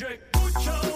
[0.00, 0.89] Yo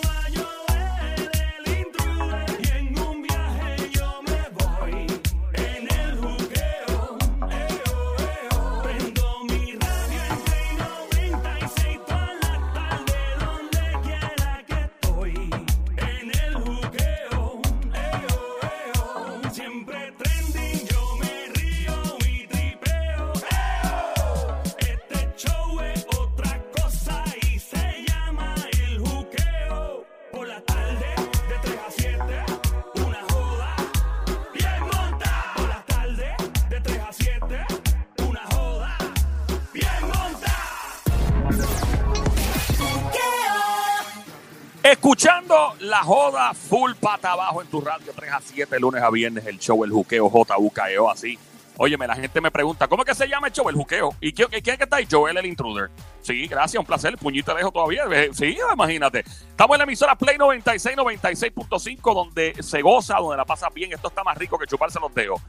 [44.94, 49.44] Escuchando la joda full pata abajo en tu radio 3 a 7, lunes a viernes,
[49.44, 51.36] el show El Juqueo, JUKEO, así.
[51.76, 54.14] Óyeme, la gente me pregunta, ¿cómo es que se llama el show El Juqueo?
[54.20, 55.08] ¿Y quién, quién es que está ahí?
[55.10, 55.90] Joel el Intruder.
[56.22, 57.18] Sí, gracias, un placer.
[57.18, 58.04] Puñito de dejo todavía.
[58.12, 59.24] Eh, Sí, imagínate.
[59.26, 63.92] Estamos en la emisora Play 96, 96.5, donde se goza, donde la pasa bien.
[63.92, 65.40] Esto está más rico que chuparse los dedos.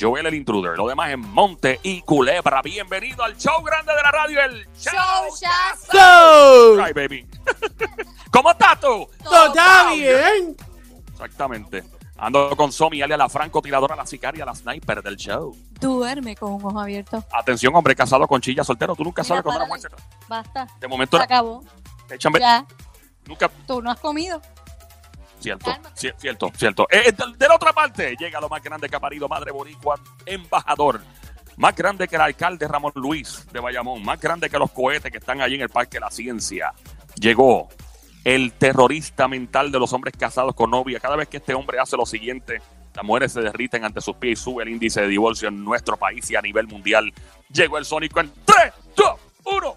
[0.00, 0.76] Joel el Intruder.
[0.76, 2.62] Lo demás en Monte y Culebra.
[2.62, 5.34] Bienvenido al show grande de la radio, el Show.
[5.92, 6.80] ¡Go!
[6.80, 7.26] Ay, baby.
[8.30, 9.08] ¿Cómo estás tú?
[9.22, 10.56] ¡Todo está bien!
[11.12, 11.84] Exactamente.
[12.16, 15.56] Ando con Somi, alias la francotiradora, la sicaria, la sniper del show.
[15.80, 17.24] Duerme con un ojo abierto.
[17.32, 18.94] Atención, hombre casado con chilla soltero.
[18.94, 19.66] Tú nunca Mira, sabes párale.
[19.66, 20.66] mujer se Basta.
[20.80, 21.64] De momento Se acabó.
[22.38, 22.64] Ya.
[23.26, 23.48] Nunca...
[23.66, 24.40] Tú no has comido.
[25.40, 26.86] Cierto, cierto, cierto.
[26.90, 29.96] Eh, de, de la otra parte, llega lo más grande que ha parido Madre Boricua,
[30.24, 31.02] embajador.
[31.56, 34.02] Más grande que el alcalde Ramón Luis de Bayamón.
[34.02, 36.72] Más grande que los cohetes que están allí en el Parque de la Ciencia.
[37.16, 37.68] Llegó
[38.24, 40.98] el terrorista mental de los hombres casados con novia.
[41.00, 42.60] Cada vez que este hombre hace lo siguiente,
[42.94, 45.96] las mujeres se derriten ante sus pies y sube el índice de divorcio en nuestro
[45.96, 47.12] país y a nivel mundial.
[47.50, 49.76] Llegó el Sónico en 3, 2, 1.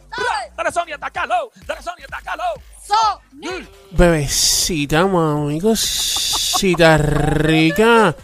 [0.56, 1.52] Dale, Sonia, atacalo.
[1.66, 2.44] Dale, Sonia, atacalo.
[2.82, 3.70] Sonic.
[3.92, 8.16] Bebecita, mami, cosita rica.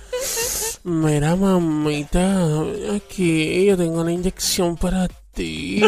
[0.84, 2.62] Mira, mamita,
[2.96, 5.82] aquí yo tengo una inyección para ti.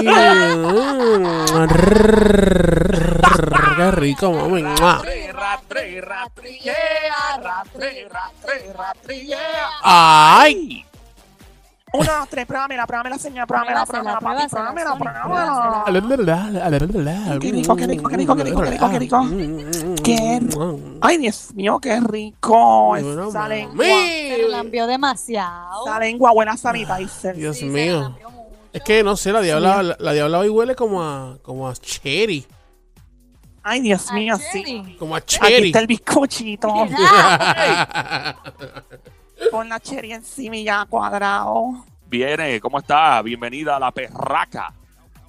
[3.75, 4.63] Qué rico, mami.
[9.83, 10.85] ¡Ay!
[11.93, 15.83] Uno, tres, pruébamela, pruébamela, señora, pruébamela, pruébamela, papi, pruébamela, pruébamela.
[17.39, 19.25] Qué rico, qué rico, qué rico, qué rico, qué rico, qué rico.
[20.03, 20.39] Qué
[21.01, 22.97] Ay, Dios mío, qué rico.
[22.97, 25.85] Esa lengua, Pero la envió demasiado.
[25.85, 27.35] esa lengua buena sanitizer.
[27.35, 28.13] Dios se mío.
[28.75, 31.73] Es que no sé, la diabla, la, la diabla hoy huele como a, como a
[31.75, 32.45] cherry.
[33.63, 34.97] Ay, Dios mío, sí.
[34.99, 35.67] Como a Aquí cherry.
[35.67, 36.67] está el bizcochito.
[39.49, 41.85] Con la cherry encima y ya cuadrado.
[42.07, 43.21] Viene, ¿cómo está?
[43.21, 44.73] Bienvenida a la perraca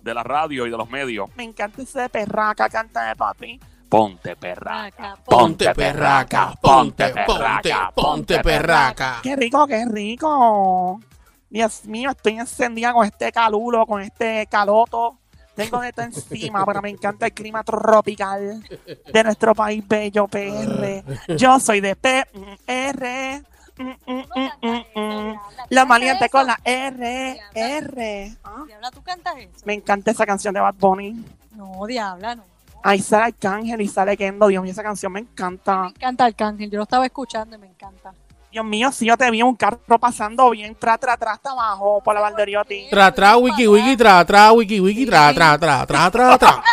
[0.02, 1.30] de la radio y de los medios.
[1.36, 3.60] Me encanta ese de perraca, canta de papi.
[3.88, 5.10] Ponte perraca.
[5.14, 9.20] Raca, Ponte perraca, ponte, ponte, ponte perraca.
[9.22, 11.00] Qué rico, qué rico.
[11.48, 15.18] Dios mío, estoy encendida con este calulo, con este caloto.
[15.54, 18.62] Tengo de todo encima, pero me encanta el clima tropical
[19.12, 21.02] de nuestro país bello, PR.
[21.36, 23.42] Yo soy de PR.
[23.78, 25.40] Mm, mm, mm, mm, mm.
[25.68, 28.36] La maliente con la R, R.
[28.42, 29.66] Ah, Diabla, ¿tú cantas eso?
[29.66, 31.24] Me encanta esa canción de Bad Bunny.
[31.54, 32.44] No, Diabla, no.
[32.82, 34.46] Ahí sale Arcángel y sale Kendo.
[34.46, 35.82] Dios mío, esa canción me encanta.
[35.82, 36.70] Me encanta Arcángel.
[36.70, 38.14] Yo lo estaba escuchando y me encanta.
[38.56, 42.00] Dios mío, si yo te vi un carro pasando bien, tra, tra, tra, hasta abajo,
[42.02, 42.86] por la Valderiotti.
[42.88, 46.64] Tra, tra, wiki, wiki, tra, tra, wiki, wiki, tra, tra, tra, tra, tra, tra.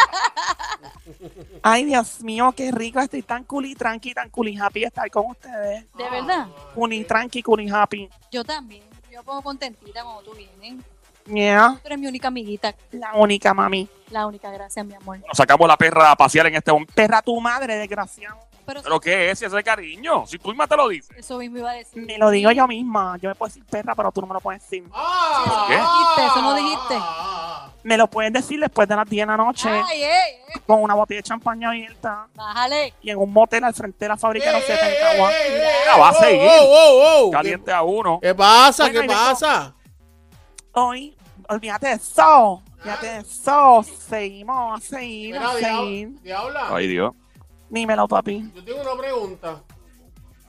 [1.61, 3.01] Ay, Dios mío, qué rico.
[3.01, 5.85] Estoy tan cool y tranqui, tan cool y happy de estar con ustedes.
[5.93, 6.47] De verdad.
[6.73, 8.09] Cool y tranqui, cool y happy.
[8.31, 8.83] Yo también.
[9.11, 10.85] Yo me pongo contentita cuando tú vienes.
[11.25, 12.73] Yeah, Tú eres mi única amiguita.
[12.93, 13.89] la única mami.
[14.09, 15.19] La única, gracias, mi amor.
[15.19, 16.93] Nos sacamos la perra a pasear en este momento.
[16.95, 18.52] Perra tu madre, desgraciado.
[18.65, 20.25] Pero ¿Pero qué es ese cariño?
[20.25, 21.15] Si tú misma te lo dices.
[21.17, 22.05] eso mismo iba a decir.
[22.05, 23.17] Me lo digo yo misma.
[23.21, 24.83] Yo me puedo decir perra, pero tú no me lo puedes decir.
[25.67, 25.73] ¿Qué?
[25.75, 26.95] dijiste, eso no dijiste.
[27.83, 30.09] Me lo puedes decir después de las 10 de la noche, Ay, ey,
[30.55, 32.93] ey, con una botella de champaña abierta bájale.
[33.01, 35.29] y en un motel al frente de la fábrica de los 70 agua.
[35.49, 36.47] Mira, va a seguir.
[36.61, 37.31] Oh, oh, oh.
[37.31, 38.19] Caliente a uno.
[38.21, 38.83] ¿Qué pasa?
[38.85, 39.73] Bueno, ¿Qué pasa?
[40.71, 41.15] Hoy,
[41.49, 42.63] olvídate de eso.
[42.79, 43.83] Olvídate de eso.
[44.07, 46.09] Seguimos a seguir, Mira, a diabla, seguir.
[46.21, 47.13] diabla, Ay, Dios.
[47.73, 48.51] Dímelo, papi.
[48.53, 49.63] yo tengo una pregunta.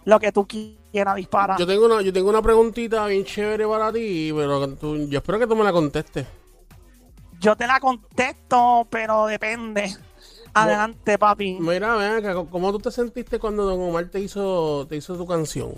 [0.04, 1.58] Lo que tú quieras disparar.
[1.58, 5.38] Yo tengo una, yo tengo una preguntita bien chévere para ti, pero tú- yo espero
[5.38, 6.26] que tú me la contestes.
[7.40, 9.96] Yo te la contesto, pero depende.
[10.52, 11.56] Adelante, papi.
[11.58, 15.26] Mira, ven acá, ¿cómo tú te sentiste cuando Don Omar te hizo, te hizo tu
[15.26, 15.72] canción?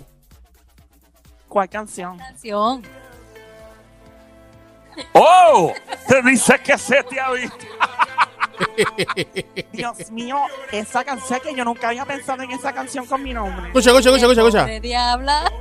[1.47, 2.17] ¿Cuál canción?
[2.17, 2.83] Canción.
[5.13, 5.71] ¡Oh!
[6.09, 7.65] Te dice que se te ha visto.
[9.71, 10.37] Dios mío,
[10.71, 13.67] esa canción que yo nunca había pensado en esa canción con mi nombre.
[13.67, 14.61] Escucha, escucha, escucha, escucha.
[14.61, 15.51] Pobre diabla.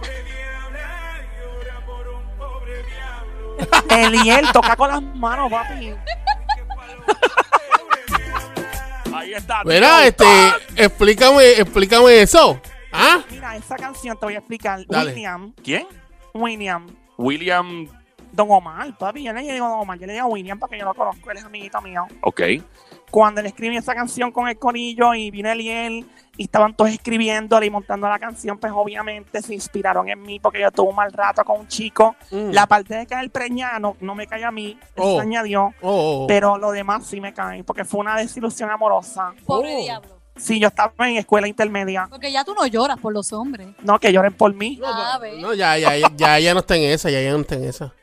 [3.90, 5.94] Eliel, toca con las manos, papi.
[9.14, 9.62] Ahí está.
[9.64, 10.24] Mira, este,
[10.76, 12.60] explícame, explícame eso.
[12.92, 13.22] ¿Ah?
[13.30, 14.84] Mira, esa canción te voy a explicar.
[14.86, 15.12] Dale.
[15.12, 15.86] William, ¿Quién?
[16.34, 17.88] William, William.
[18.36, 19.24] Don Omar, papi.
[19.24, 21.44] Yo le digo Don Omar, yo le digo William porque yo lo conozco, él es
[21.44, 22.06] amiguito mío.
[22.20, 22.42] Ok.
[23.10, 26.04] Cuando él escribió esa canción con el conillo y vino Eliel
[26.36, 30.60] y estaban todos escribiéndole y montando la canción, pues obviamente se inspiraron en mí porque
[30.60, 32.16] yo tuve un mal rato con un chico.
[32.30, 32.50] Mm.
[32.50, 35.20] La parte de caer preñada no, no me cae a mí, eso Oh.
[35.20, 35.72] añadió.
[35.80, 36.26] Oh, oh.
[36.26, 39.32] Pero lo demás sí me cae, porque fue una desilusión amorosa.
[39.46, 39.82] Pobre Oh.
[39.82, 40.16] diablo.
[40.36, 42.08] Sí, yo estaba en escuela intermedia.
[42.10, 43.68] Porque ya tú no lloras por los hombres.
[43.82, 44.76] No, que lloren por mí.
[44.78, 47.38] No, Ah, no, ya, ya, ya, ya, ya no está en esa, ya, ya no
[47.40, 47.94] está en esa.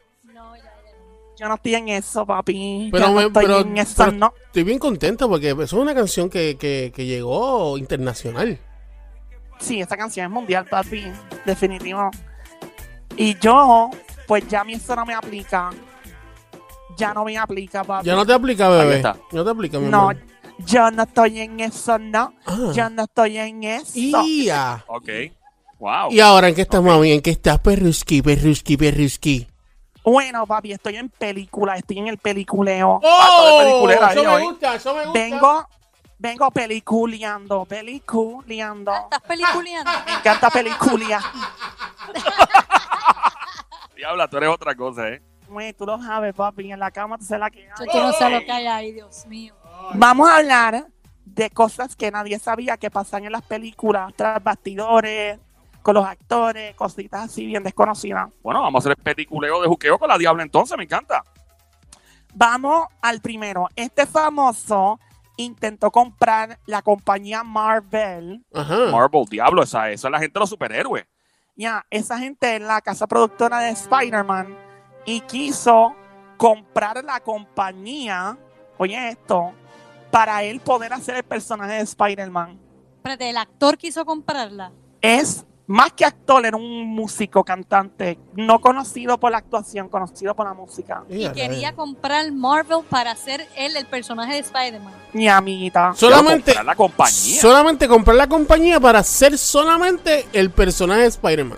[1.43, 2.87] Yo no estoy en eso, papi.
[2.89, 4.33] Pero, yo no me- estoy pero- en eso, pero no.
[4.45, 8.57] estoy bien contento porque eso es una canción que, que, que llegó internacional.
[9.59, 11.03] Sí, esa canción es mundial, papi.
[11.45, 12.09] Definitivo.
[13.17, 13.89] Y yo,
[14.25, 15.69] pues ya a mí eso no me aplica.
[16.95, 18.05] Ya no me aplica, papi.
[18.07, 19.03] Ya no te aplica, bebé.
[19.33, 20.17] No te aplica, mi No, amor.
[20.59, 22.33] yo no estoy en eso, no.
[22.45, 22.71] Ah.
[22.73, 23.91] Yo no estoy en eso.
[24.23, 24.85] Ia.
[24.87, 25.09] Ok.
[25.77, 26.09] Wow.
[26.09, 27.11] ¿Y ahora en qué estás, mami?
[27.11, 29.47] ¿En qué estás, perruski, perruski, perruski?
[30.03, 32.99] Bueno, papi, estoy en película, estoy en el peliculeo.
[33.03, 34.43] Ahí eso me hoy.
[34.43, 35.19] gusta, eso me gusta.
[35.19, 35.67] Vengo,
[36.19, 38.93] vengo peliculeando, peliculeando.
[38.93, 39.91] ¿Estás peliculeando?
[40.05, 41.21] Me encanta peliculia.
[43.95, 45.21] Diabla, tú eres otra cosa, ¿eh?
[45.47, 48.41] Güey, tú lo sabes, papi, en la cama tú se la que Yo, no sabes
[48.41, 49.55] lo que hay ahí, Dios mío.
[49.93, 50.87] Vamos a hablar
[51.25, 55.39] de cosas que nadie sabía que pasan en las películas, tras bastidores,
[55.83, 58.29] con los actores, cositas así bien desconocidas.
[58.41, 61.23] Bueno, vamos a hacer el peliculeo de juqueo con la Diabla entonces, me encanta.
[62.33, 63.67] Vamos al primero.
[63.75, 64.99] Este famoso
[65.37, 68.43] intentó comprar la compañía Marvel.
[68.53, 68.91] Ajá.
[68.91, 71.05] Marvel, Diablo, esa, esa es la gente de los superhéroes.
[71.55, 74.57] Ya, esa gente es la casa productora de Spider-Man
[75.05, 75.95] y quiso
[76.37, 78.37] comprar la compañía,
[78.77, 79.53] oye esto,
[80.09, 82.59] para él poder hacer el personaje de Spider-Man.
[82.95, 84.71] Espérate, el actor quiso comprarla.
[85.01, 90.45] Es más que actor, era un músico, cantante, no conocido por la actuación, conocido por
[90.45, 91.03] la música.
[91.09, 94.93] Y quería comprar Marvel para hacer él el personaje de Spider-Man.
[95.13, 95.93] Mi amiguita.
[95.95, 97.41] Solamente, comprar la compañía.
[97.41, 101.57] solamente comprar la compañía para ser solamente el personaje de Spider-Man.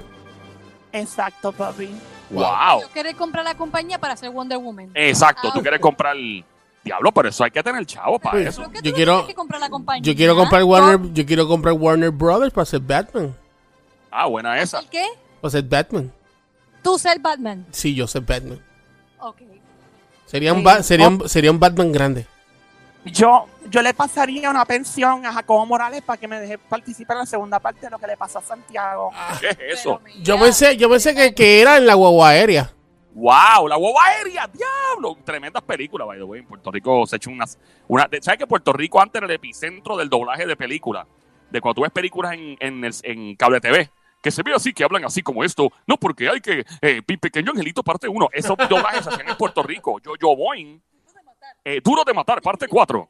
[0.94, 1.90] Exacto, papi.
[2.30, 2.82] Wow.
[2.84, 4.92] Yo quería comprar la compañía para hacer Wonder Woman.
[4.94, 5.62] Exacto, tú Ah.
[5.62, 6.46] quieres comprar el
[6.86, 8.62] Diablo, pero eso hay que tener chavo para eso.
[8.62, 10.04] ¿Pero qué Yo tú quiero- que comprar la compañía?
[10.04, 13.36] Yo quiero comprar Warner, yo quiero comprar Warner Brothers para ser Batman.
[14.18, 14.80] Ah, buena esa.
[14.80, 15.04] ¿El qué?
[15.42, 16.12] Para ser Batman.
[16.82, 17.66] Tú ser Batman.
[17.72, 18.64] Sí, yo soy Batman.
[19.20, 19.42] Ok.
[20.26, 22.26] Sería un, ba- sería un, sería un Batman grande.
[23.06, 27.20] Yo, yo le pasaría una pensión a Jacobo Morales para que me deje participar en
[27.20, 29.12] la segunda parte de lo que le pasó a Santiago.
[29.40, 30.02] ¿Qué es eso?
[30.04, 32.72] Mira, Yo pensé, yo pensé que, que era en la guagua aérea.
[33.14, 35.18] Wow, la guagua aérea, diablo.
[35.24, 36.40] Tremendas películas, by the way.
[36.42, 37.60] En Puerto Rico se ha hecho unas.
[37.88, 41.06] Una, ¿Sabes que Puerto Rico antes era el epicentro del doblaje de películas?
[41.52, 43.90] De cuando tú ves películas en, en, el- en cable TV.
[44.26, 45.72] Que se ve así, que hablan así como esto.
[45.86, 46.66] No, porque hay que.
[46.82, 48.30] Eh, Pequeño Angelito, parte 1.
[48.34, 50.00] Esos doblajes se hacían en Puerto Rico.
[50.00, 50.82] Yo, yo, Boing.
[51.64, 53.08] Eh, Duro de Matar, parte 4.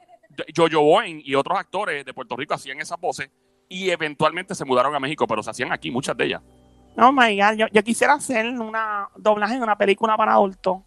[0.54, 3.30] Yo, yo, Boing y otros actores de Puerto Rico hacían esas voces.
[3.70, 6.42] Y eventualmente se mudaron a México, pero se hacían aquí muchas de ellas.
[6.98, 10.80] Oh my God, yo, yo quisiera hacer una doblaje de una película para adultos.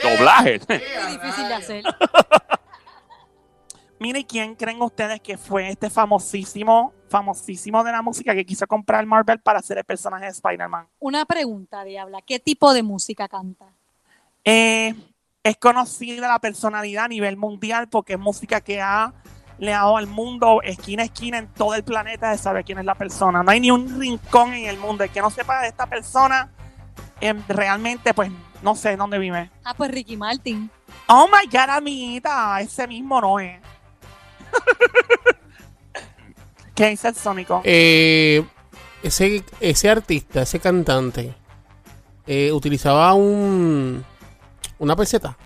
[0.00, 0.68] Doblajes.
[0.68, 1.84] muy difícil de hacer.
[3.98, 9.06] Mire, ¿quién creen ustedes que fue este famosísimo, famosísimo de la música que quiso comprar
[9.06, 10.86] Marvel para hacer el personaje de Spider-Man?
[10.98, 12.20] Una pregunta, Diabla.
[12.20, 13.66] ¿Qué tipo de música canta?
[14.44, 14.94] Eh,
[15.42, 19.14] es conocida la personalidad a nivel mundial porque es música que ha
[19.58, 22.84] le dado al mundo esquina a esquina en todo el planeta de saber quién es
[22.84, 23.42] la persona.
[23.42, 25.04] No hay ni un rincón en el mundo.
[25.04, 26.52] El que no sepa de esta persona,
[27.20, 28.30] em, realmente, pues,
[28.62, 29.50] no sé dónde vive.
[29.64, 30.70] Ah, pues Ricky Martin.
[31.08, 33.60] Oh my God, amiguita, ese mismo no es.
[36.74, 37.62] ¿Qué dice el Sónico?
[37.64, 38.44] Eh,
[39.02, 41.34] ese, ese artista, ese cantante,
[42.26, 44.04] eh, utilizaba un
[44.78, 45.36] una peseta.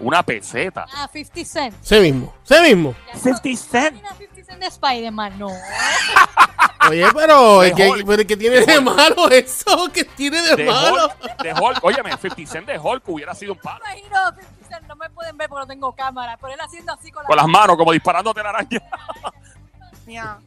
[0.00, 0.86] Una peseta.
[0.92, 1.74] Ah, 50 Cent.
[1.82, 2.94] Ese mismo, ese mismo.
[3.06, 3.96] Ya, 50 pero- Cent.
[3.96, 5.48] Imagina 50 Cent de Spider-Man, no.
[6.90, 9.88] Oye, pero De ¿qué, pero ¿qué tiene de malo eso?
[9.92, 11.06] ¿Qué tiene de, De malo?
[11.22, 11.78] Hulk, de Hulk.
[11.84, 13.82] Óyeme, 50 Cent de Hulk hubiera sido un palo.
[13.86, 14.18] Imagino
[14.64, 17.24] 50 Cent, no me pueden ver porque no tengo cámara, pero él haciendo así con,
[17.24, 18.82] Con las manos, como disparándote la araña.
[20.06, 20.38] Mira,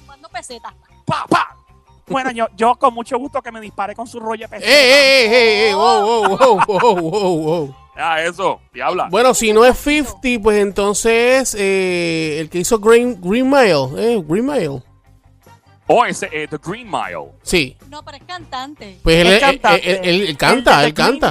[0.00, 0.72] fumando pesetas.
[1.04, 1.56] pa, pa.
[2.06, 4.70] Bueno, yo, yo con mucho gusto que me dispare con su rollo de ¡Eh, peseta.
[4.70, 5.74] eh, eh, eh, eh!
[5.74, 7.76] ¡Wow, wow, wow, wow, wow!
[7.96, 9.08] Ah, eso, diabla.
[9.10, 13.88] Bueno, si no es 50, pues entonces eh, el que hizo Green, Green Mile.
[13.96, 14.82] Eh, Green Mile.
[15.86, 17.30] O ese, eh, The Green Mile.
[17.42, 17.76] Sí.
[17.88, 18.98] No, pero es cantante.
[19.02, 19.90] Pues él, Es él- cantante.
[19.90, 21.28] él- él- él canta, El él canta.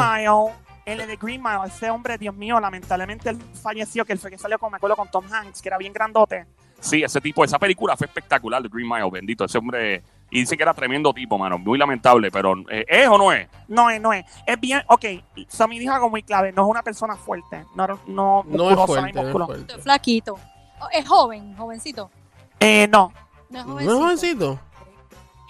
[0.85, 4.29] Mile, el de Green Mile, ese hombre, Dios mío, lamentablemente él falleció, que él fue
[4.31, 6.45] que salió con, me acuerdo, con Tom Hanks, que era bien grandote.
[6.79, 9.45] Sí, ese tipo, esa película fue espectacular, The Green Mile, bendito.
[9.45, 11.57] Ese hombre, y dice que era tremendo tipo, mano.
[11.57, 13.47] Muy lamentable, pero eh, ¿es o no es?
[13.69, 14.25] No es, no es.
[14.45, 15.05] Es bien, ok,
[15.47, 19.13] Sammy dijo algo muy clave, no es una persona fuerte, no, no, No es fuerte,
[19.13, 19.79] no es fuerte.
[19.79, 20.37] Flaquito.
[20.81, 22.11] Oh, Es joven, jovencito.
[22.59, 23.13] Eh, no,
[23.49, 23.93] No es ¿No jovencito.
[23.93, 24.59] es jovencito?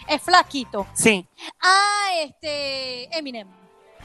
[0.08, 0.86] Es flaquito.
[0.94, 1.28] sí.
[1.62, 3.18] Ah, este.
[3.18, 3.48] Eminem.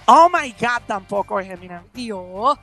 [0.08, 1.82] Oh my God, tampoco es Eminem.
[1.92, 2.58] Dios.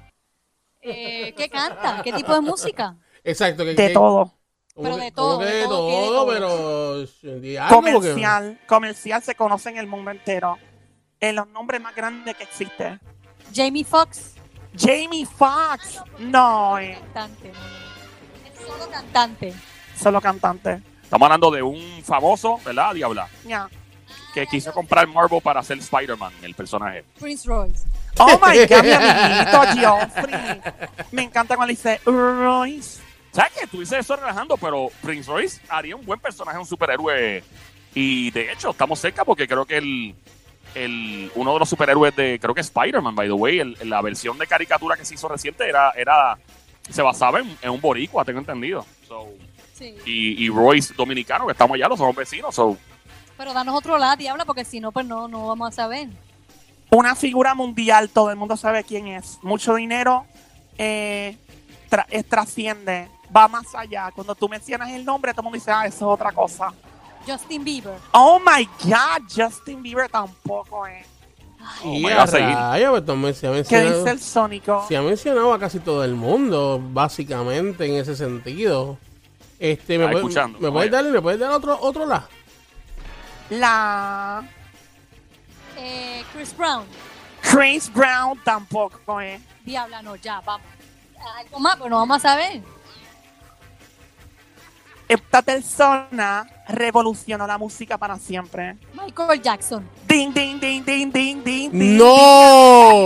[0.81, 2.01] Eh, ¿Qué canta?
[2.03, 2.95] ¿Qué tipo de música?
[3.23, 3.63] Exacto.
[3.63, 4.31] Que, De que- todo.
[4.75, 6.27] Pero de todo, de de todo, ¿qué de todo, todo?
[6.33, 7.07] pero...
[7.69, 10.57] porque- Comercial, comercial se conoce en el mundo entero.
[11.21, 12.99] En los nombres más grandes que existen.
[13.53, 14.33] Jamie Foxx.
[14.77, 17.53] Jamie Foxx, no, eh, Cantante.
[17.53, 18.49] no, no.
[18.51, 19.53] Es solo cantante.
[19.97, 20.81] solo cantante.
[21.01, 23.29] Estamos hablando de un famoso, ¿verdad, diabla?
[23.45, 23.69] Ya.
[24.35, 27.03] Que quiso comprar Marvel para hacer Spider-Man, el personaje.
[27.19, 27.85] Prince Royce.
[28.19, 30.61] Oh my God, mi amiguito Geoffrey.
[31.11, 32.99] Me encanta cuando dice Royce.
[33.31, 33.65] ¿Sabes qué?
[33.67, 37.43] Tú dices eso relajando, pero Prince Royce haría un buen personaje, un superhéroe.
[37.93, 40.15] Y de hecho, estamos cerca porque creo que el,
[40.75, 44.37] el uno de los superhéroes de, creo que Spider-Man, by the way, el- la versión
[44.37, 46.37] de caricatura que se hizo reciente era, era
[46.89, 48.85] se basaba en, en un boricua, tengo entendido.
[49.07, 49.29] So,
[49.73, 49.93] Sí.
[50.05, 52.53] y, y Royce dominicano, que estamos allá, los somos vecinos.
[52.55, 52.77] So,
[53.37, 56.09] Pero danos otro lado, diabla, porque si no, pues no, no vamos a saber.
[56.91, 59.39] Una figura mundial, todo el mundo sabe quién es.
[59.41, 60.25] Mucho dinero,
[60.77, 61.37] eh,
[61.89, 64.11] tra- eh, trasciende, va más allá.
[64.13, 66.71] Cuando tú mencionas el nombre, todo el mundo dice, ah, eso es otra cosa.
[67.27, 67.97] Justin Bieber.
[68.11, 71.05] Oh my God, Justin Bieber tampoco es.
[71.83, 72.55] Oh, Y a God, a seguir.
[72.55, 74.85] rayos, pues, también se ha ¿Qué mencionado, dice el Sónico?
[74.87, 78.97] se ha mencionado a casi todo el mundo, básicamente, en ese sentido.
[79.59, 82.27] Este, ¿me, puede- ¿me puedes dar, ¿me puedes dar otro, otro la?
[83.49, 84.43] La
[85.77, 86.85] Eh, Chris Brown.
[87.41, 89.41] Chris Brown tampoco es.
[89.63, 90.65] Diabla, no, ya, vamos.
[91.37, 92.61] Algo más, pero no vamos a saber.
[95.07, 98.75] Esta persona revolucionó la música para siempre.
[98.93, 99.87] Michael Jackson.
[100.07, 101.69] Ding, ding, ding, ding, ding, ding.
[101.97, 103.05] ¡No!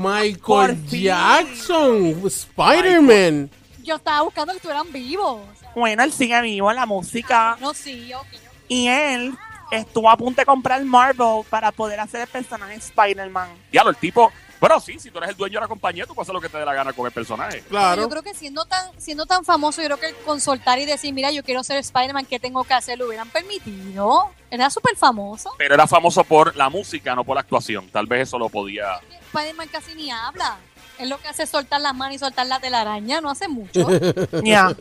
[0.00, 0.84] Michael.
[0.88, 3.50] Jackson, Spider-Man.
[3.84, 5.42] Yo estaba buscando que estuvieran vivos.
[5.52, 7.56] O sea, Bueno, él sigue vivo en la música.
[7.60, 8.26] no, sí, ok.
[8.68, 9.36] Y él
[9.70, 13.50] estuvo a punto de comprar Marvel para poder hacer el personaje Spider-Man.
[13.70, 14.32] diablo, el tipo.
[14.60, 16.48] Bueno, sí, si tú eres el dueño de la compañía, tú puedes hacer lo que
[16.48, 17.60] te dé la gana con el personaje.
[17.68, 18.00] Claro.
[18.00, 21.12] Yo creo que siendo tan, siendo tan famoso, yo creo que el consultar y decir,
[21.12, 22.98] mira, yo quiero ser Spider-Man, ¿qué tengo que hacer?
[22.98, 24.30] Lo hubieran permitido.
[24.50, 25.50] Era súper famoso.
[25.58, 27.88] Pero era famoso por la música, no por la actuación.
[27.90, 29.00] Tal vez eso lo podía.
[29.26, 30.56] Spider-Man casi ni habla.
[30.98, 33.86] Es lo que hace es soltar las manos y soltar la telaraña, no hace mucho.
[34.44, 34.74] Ya.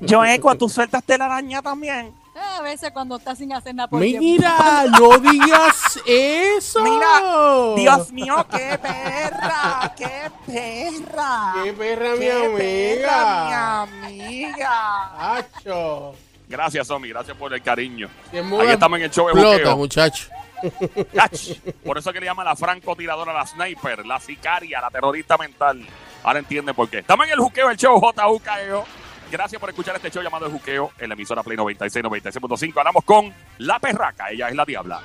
[0.00, 2.14] Yo, Eco, tú sueltas la araña también.
[2.34, 4.00] A veces cuando está sin hacer nada por.
[4.00, 6.82] Mira, no digas eso.
[6.82, 11.54] Mira, Dios mío, qué perra, qué perra.
[11.62, 13.86] Qué perra, mi amiga.
[13.86, 15.36] mi amiga.
[15.36, 16.14] Acho.
[16.48, 18.08] Gracias, Omi, gracias por el cariño.
[18.32, 19.76] Ahí estamos en el show de explota, buqueo.
[19.76, 20.28] muchacho.
[21.18, 21.50] Ach.
[21.84, 25.86] Por eso que le llaman la francotiradora, la sniper, la sicaria, la terrorista mental.
[26.22, 26.98] Ahora entienden por qué.
[26.98, 28.84] Estamos en el juqueo, el show JUKEO.
[29.32, 32.76] Gracias por escuchar este show llamado El Juqueo en la emisora Play 96, 96.5.
[32.76, 35.00] Hablamos con La Perraca, ella es la diabla.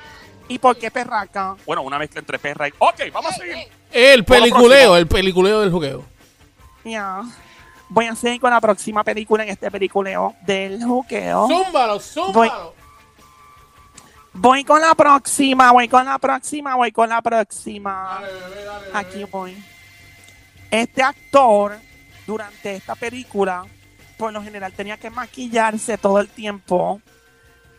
[0.49, 1.55] ¿Y por qué perraca?
[1.65, 2.73] Bueno, una mezcla entre perra y...
[2.77, 3.55] Ok, vamos a seguir.
[3.55, 6.03] ey, El peliculeo, el peliculeo del jugueo.
[6.83, 7.21] Ya.
[7.87, 11.47] Voy a seguir con la próxima película en este peliculeo del juqueo.
[11.47, 12.73] Zúmbalo, zúmbalo.
[14.33, 18.19] Voy con la próxima, voy con la próxima, voy con la próxima.
[18.93, 19.57] Aquí voy.
[20.69, 21.77] Este actor,
[22.25, 23.65] durante esta película,
[24.17, 27.01] por lo general tenía que maquillarse todo el tiempo.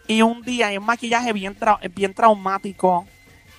[0.07, 3.07] Y un día, y un maquillaje bien, trau- bien traumático.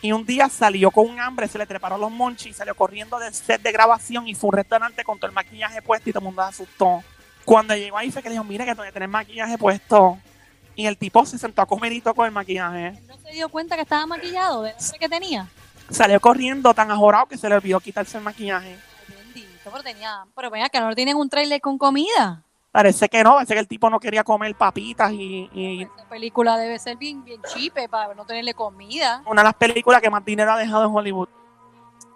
[0.02, 3.34] Y un día salió con un hambre, se le treparon los monchis, salió corriendo del
[3.34, 6.26] set de grabación y fue un restaurante con todo el maquillaje puesto y todo el
[6.26, 7.04] mundo se asustó.
[7.44, 10.18] Cuando llegó ahí fue que le dijo, mira que tengo que tener maquillaje puesto.
[10.76, 12.94] Y el tipo se sentó a comerito con el maquillaje.
[13.08, 15.48] ¿No se dio cuenta que estaba maquillado del hambre que tenía?
[15.90, 18.78] Salió corriendo tan ajorado que se le olvidó quitarse el maquillaje.
[19.10, 20.24] Ay, bendito, pero tenía...
[20.34, 22.46] Pero venga, que no tienen un trailer con comida.
[22.72, 26.56] Parece que no, parece que el tipo no quería comer papitas y, y Esa película
[26.58, 29.24] debe ser bien, bien chipe para no tenerle comida.
[29.26, 31.28] una de las películas que más dinero ha dejado en Hollywood.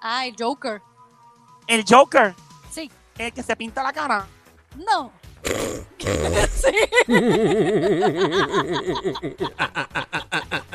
[0.01, 0.81] Ah, el Joker.
[1.65, 2.35] El Joker,
[2.69, 2.91] Sí.
[3.17, 4.25] el que se pinta la cara.
[4.75, 5.11] No.
[6.49, 6.71] sí.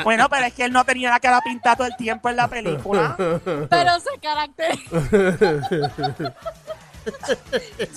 [0.04, 2.48] Bueno, pero es que él no tenía la cara pintada todo el tiempo en la
[2.48, 3.14] película.
[3.18, 4.90] Pero se caracteriza.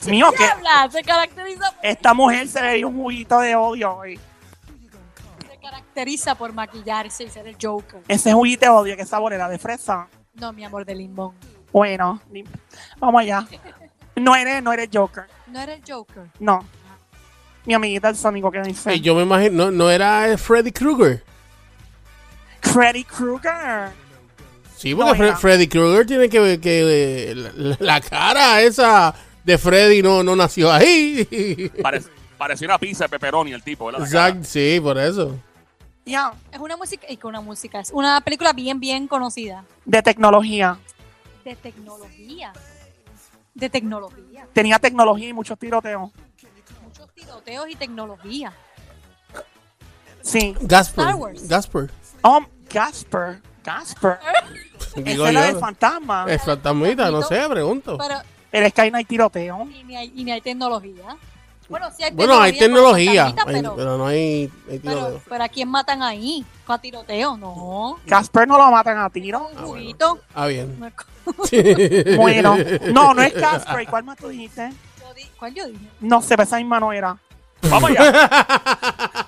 [0.07, 0.89] Mío, ¿Qué que habla?
[0.91, 4.19] Se caracteriza, esta mujer se le dio un juguito de odio hoy.
[5.49, 8.01] se caracteriza por maquillarse y ser el Joker.
[8.07, 9.47] Ese juguito de odio, ¿qué sabor era?
[9.49, 10.07] ¿De fresa?
[10.33, 11.35] No, mi amor, de limón.
[11.71, 12.21] Bueno,
[12.99, 13.45] vamos allá.
[14.13, 15.23] No eres, no eres Joker.
[15.47, 16.29] No era el Joker.
[16.37, 16.59] No.
[17.65, 18.93] Mi amiguita el Sónico que dice.
[18.93, 21.23] Eh, yo me imagino, no, no era Freddy Krueger.
[22.61, 23.89] Freddy Krueger.
[24.81, 25.37] Sí, porque No Fre- era.
[25.37, 30.71] Freddy Krueger tiene que ver que la, la cara esa de Freddy no, no nació
[30.71, 31.71] ahí.
[31.83, 34.01] Parece, parecía una pizza de pepperoni el tipo, ¿verdad?
[34.01, 35.37] Exacto, sí, por eso.
[36.03, 36.33] Ya.
[36.51, 39.63] Es una música, y que una música, es una película bien, bien conocida.
[39.85, 40.79] De tecnología.
[41.45, 42.51] De tecnología.
[43.53, 44.47] De tecnología.
[44.53, 46.09] Tenía tecnología y muchos tiroteos.
[46.83, 48.51] Muchos tiroteos y tecnología.
[50.23, 50.55] Sí.
[50.61, 51.03] Gasper.
[51.05, 51.47] Star Wars.
[51.47, 51.91] Gasper.
[52.23, 53.41] Oh, Gasper.
[53.63, 54.17] Gasper.
[54.95, 55.59] Digo Esa es la del yo.
[55.59, 56.25] fantasma.
[56.27, 57.97] Es fantasmita, no sé, pregunto.
[57.97, 58.19] Pero
[58.51, 59.67] Pero es que ahí no hay tiroteo.
[59.73, 61.15] y ni hay, y ni hay tecnología.
[61.69, 65.21] Bueno, sí hay Bueno, hay tecnología, hay- pero, pero no hay, tiroteo.
[65.29, 66.45] pero ¿a quién matan ahí?
[66.65, 67.37] ¿Con tiroteo?
[67.37, 67.97] No.
[68.05, 69.47] Gasper no lo matan a tiro.
[69.55, 70.19] Un juguito.
[70.35, 70.77] Ah, bien.
[72.17, 72.57] Bueno.
[72.91, 73.81] No, no es Gasper.
[73.81, 74.71] ¿Y ¿Cuál más tú dijiste?
[74.99, 75.87] yo di- ¿Cuál yo dije?
[76.01, 77.15] No sé, pero esa misma no era.
[77.69, 79.20] Vamos allá.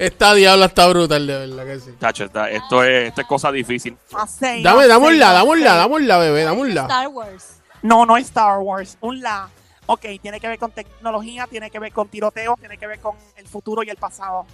[0.00, 1.90] Esta diabla está brutal, de verdad que sí.
[2.00, 3.98] Chacho, esta- esto, es, esto es cosa difícil.
[4.40, 5.76] Dame, no dámosla, sé, no dámosla, sé.
[5.76, 6.80] dámosla, bebé, dámosla.
[6.82, 7.60] Star Wars.
[7.82, 8.96] No, no es Star Wars.
[9.02, 9.48] Un la.
[9.84, 13.14] Ok, tiene que ver con tecnología, tiene que ver con tiroteo, tiene que ver con
[13.36, 14.46] el futuro y el pasado.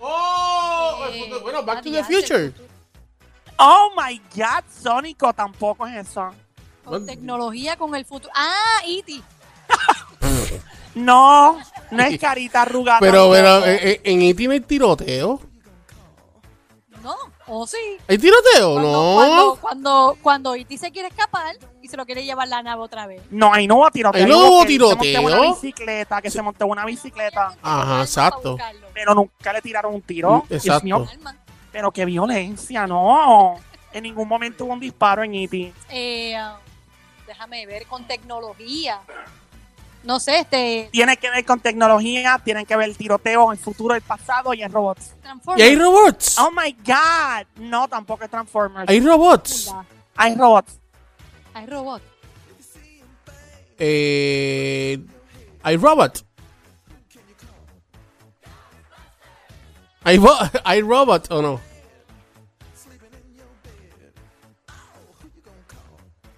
[0.00, 2.52] Oh, Eh, bueno, Back to the Future.
[3.58, 6.30] Oh my god, Sónico tampoco es eso.
[6.84, 8.30] Con tecnología, con el futuro.
[8.36, 9.22] Ah, E.T.
[10.94, 11.58] No,
[11.90, 13.00] no es carita arrugada.
[13.00, 14.44] Pero, pero, eh, eh, en E.T.
[14.46, 15.40] no hay tiroteo.
[17.02, 17.14] No,
[17.48, 17.76] o sí.
[18.08, 18.72] ¿Hay tiroteo?
[18.74, 19.14] Cuando, No.
[19.16, 20.78] cuando, cuando, cuando E.T.
[20.78, 23.20] se quiere escapar y se lo quiere llevar la nave otra vez.
[23.30, 24.22] No, ahí no hubo tiroteo.
[24.22, 25.22] Ahí no hubo hubo que se montó tiroteo.
[25.26, 28.56] una bicicleta, que se montó una bicicleta, Ajá, exacto.
[28.94, 30.44] pero nunca le tiraron un tiro.
[30.44, 30.84] Mm, Dios exacto.
[30.84, 31.06] mío,
[31.72, 33.56] pero qué violencia, no.
[33.92, 35.72] En ningún momento hubo un disparo en E.T.
[35.90, 36.56] Eh, ah,
[37.26, 39.00] déjame ver con tecnología.
[40.04, 40.88] No sé, este.
[40.92, 44.62] Tiene que ver con tecnología, tiene que ver el tiroteo, el futuro, el pasado y
[44.62, 45.14] el robots.
[45.22, 45.60] Transformers.
[45.60, 46.38] ¿Y hay robots?
[46.38, 47.46] Oh my god.
[47.56, 48.88] No, tampoco es Transformers.
[48.88, 49.72] ¿Hay robots?
[50.16, 50.78] Hay robots.
[51.54, 52.02] Hay robot.
[53.78, 54.98] Eh,
[55.62, 56.24] ¿Hay robot?
[60.04, 61.60] ¿Hay, bo- ¿Hay robot o no?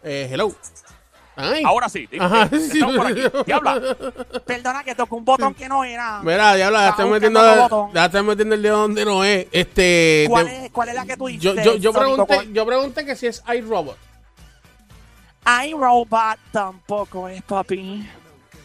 [0.05, 0.55] Eh, hello.
[1.37, 1.63] Ay.
[1.65, 2.07] Ahora sí.
[2.11, 2.81] dime, Ajá, eh, sí.
[2.83, 3.21] por aquí.
[3.45, 3.97] Diabla.
[4.47, 6.21] Perdona que tocó un botón que no era.
[6.23, 9.47] Mira, diablo, ya buscando metiendo, ya estoy metiendo el dedo donde no es.
[9.53, 11.43] Este, ¿Cuál de- es, ¿Cuál es la que tú dices?
[11.43, 13.99] yo, yo, yo, pregunté, yo pregunté que si es iRobot.
[15.67, 18.09] iRobot tampoco es, papi.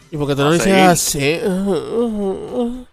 [0.10, 1.20] ¿Y por qué tú no A dices así?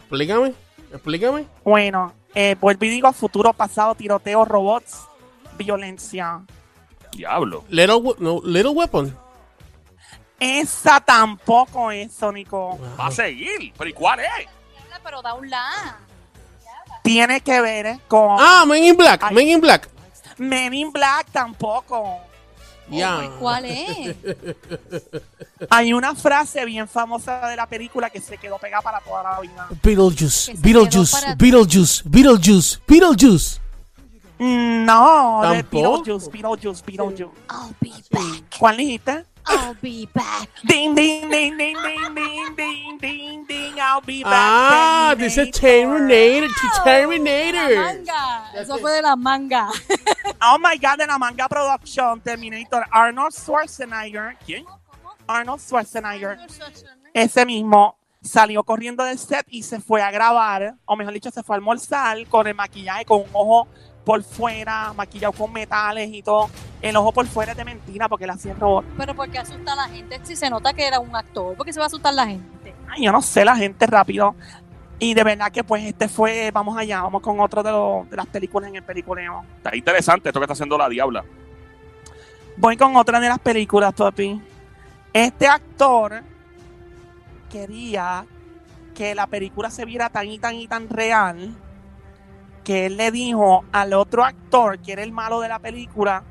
[0.00, 0.52] Explícame,
[0.92, 1.46] explícame.
[1.64, 4.98] Bueno, eh, vuelvo y digo futuro, pasado, tiroteo, robots,
[5.56, 6.42] violencia.
[7.12, 7.64] Diablo.
[7.68, 9.16] Little, no, little Weapon.
[10.40, 12.78] Esa tampoco es, Sónico.
[12.98, 13.72] Va a seguir.
[13.76, 14.26] ¿Pero y cuál es?
[15.04, 15.98] Pero da un la.
[17.02, 19.34] Tiene que ver con Ah, Men in Black, Ay.
[19.34, 19.88] Men in Black.
[20.38, 22.18] Men in Black tampoco.
[22.88, 23.16] Ya.
[23.16, 24.16] Pues, ¿Cuál es?
[25.70, 29.40] Hay una frase bien famosa de la película que se quedó pegada para toda la
[29.40, 29.66] vida.
[29.82, 33.60] Beetlejuice, Beetlejuice, Beetlejuice, Beetlejuice, Beetlejuice.
[34.42, 36.02] No, de ¿Tampoco?
[36.02, 37.30] Beetlejuice, Beetlejuice, Beetlejuice.
[37.48, 38.58] I'll be back.
[38.58, 39.24] ¿Cuál dijiste?
[39.46, 40.48] I'll be back.
[40.64, 44.32] Ding, ding, ding, ding, ding, ding, ding, ding, ding, I'll be back.
[44.34, 46.50] Ah, dice Terminator,
[46.82, 47.76] Terminator.
[47.76, 48.50] manga.
[48.54, 49.68] Eso fue de la manga.
[50.44, 54.36] Oh my God, de la manga production, Terminator, Arnold Schwarzenegger.
[54.44, 54.64] ¿Quién?
[55.28, 56.36] Arnold Schwarzenegger.
[57.14, 61.44] Ese mismo salió corriendo del set y se fue a grabar, o mejor dicho, se
[61.44, 63.68] fue a almorzar con el maquillaje, con un ojo
[64.04, 66.48] por fuera, maquillado con metales y todo.
[66.80, 68.84] El ojo por fuera es de mentira porque le hacía robot.
[68.98, 71.56] Pero porque asusta a la gente si se nota que era un actor.
[71.56, 72.74] ¿Por qué se va a asustar la gente?
[72.88, 74.34] Ay, yo no sé, la gente rápido.
[74.98, 78.16] Y de verdad que pues este fue, vamos allá, vamos con otro de, los- de
[78.16, 79.44] las películas en el peliculeo.
[79.56, 81.24] Está interesante esto que está haciendo la Diabla.
[82.56, 84.40] Voy con otra de las películas, papi.
[85.12, 86.22] Este actor
[87.50, 88.24] quería
[88.94, 91.54] que la película se viera tan y tan y tan real
[92.64, 96.22] que él le dijo al otro actor, que era el malo de la película,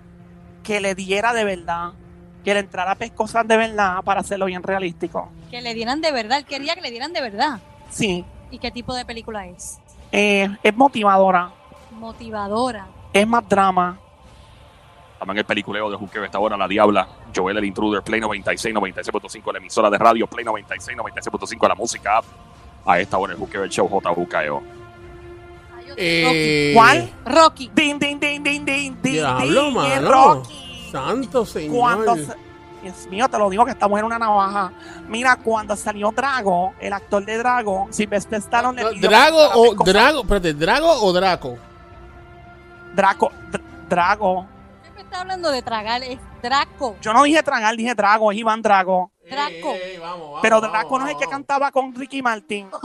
[0.64, 1.92] que le diera de verdad,
[2.44, 5.30] que le entrara pescosas de verdad para hacerlo bien realístico.
[5.50, 6.38] Que le dieran de verdad.
[6.40, 7.60] Él quería que le dieran de verdad.
[7.90, 9.80] Sí, ¿Y qué tipo de película es?
[10.12, 11.52] Eh, es motivadora,
[11.92, 12.88] Motivadora.
[13.14, 13.98] es más drama.
[15.18, 19.54] También el peliculeo de Juqueo esta hora, La Diabla, Joel el Intruder, Play 96, 96.5,
[19.54, 22.26] la emisora de radio, Play 96, 96.5, la música app.
[22.86, 24.81] A esta hora el Juqueo, el show JUKEO.
[25.98, 27.12] Eh, ¿Cuál?
[27.26, 27.72] Rocky.
[27.74, 29.94] Din, din, din, din, din, din, Diablo, din, mano.
[29.94, 30.90] es Rocky.
[30.92, 31.78] Santo señor.
[31.78, 32.36] Cuando se-
[32.82, 34.72] Dios mío, te lo digo que estamos en una navaja.
[35.08, 40.22] Mira, cuando salió Drago, el actor de Drago, Sylvester Stallone le pidió ¿Drago o Drago?
[40.22, 41.58] Espérate, ¿Drago o Draco?
[42.96, 44.48] Draco, Dr- Drago.
[44.82, 46.96] Siempre está hablando de tragar, es Draco.
[47.02, 49.12] Yo no dije tragar, dije Drago, es Iván Drago.
[49.30, 49.74] Draco.
[49.76, 51.34] Eh, eh, vamos, vamos, Pero vamos, Draco no es el que vamos.
[51.38, 52.68] cantaba con Ricky Martin.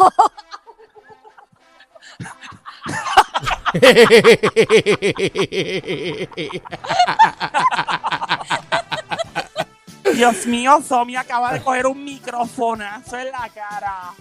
[10.15, 14.13] Dios mío, Somi acaba de coger un microfonazo en la cara.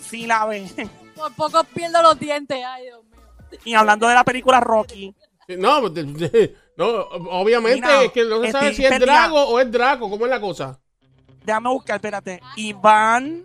[0.00, 0.66] Sí la ve.
[1.14, 2.58] Por poco pierdo los dientes.
[2.66, 3.58] Ay, Dios mío.
[3.64, 5.14] Y hablando de la película Rocky,
[5.48, 9.06] No, de- de- no, obviamente Mira, es que no se sabe si es perdida.
[9.06, 10.10] Drago o es Draco.
[10.10, 10.78] ¿Cómo es la cosa?
[11.44, 12.40] déjame buscar, espérate.
[12.56, 13.44] Iván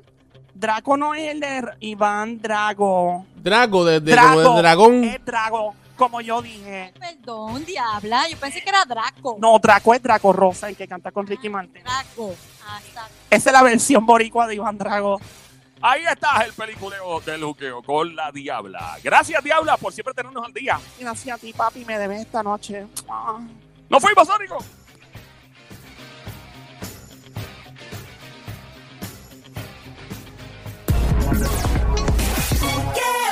[0.53, 3.25] Draco no es el de Iván Drago.
[3.35, 5.03] Drago, de, de- Drago como de dragón.
[5.03, 6.93] Es Drago, como yo dije.
[6.99, 8.27] Perdón, diabla.
[8.29, 9.37] Yo pensé que era Draco.
[9.39, 11.83] No, Draco es Draco Rosa, el que canta con Ricky Martin.
[11.83, 12.35] Draco.
[12.67, 13.07] Ah, está.
[13.29, 15.19] Esa es la versión boricua de Iván Drago.
[15.81, 18.97] Ahí está el peliculeo del Juqueo con La Diabla.
[19.03, 20.79] Gracias, Diabla, por siempre tenernos al día.
[20.97, 22.87] Gracias a ti, papi, me debes esta noche.
[23.09, 23.37] Ah.
[23.89, 24.59] ¡Nos fuimos, Sónico!
[32.63, 33.22] Yeah.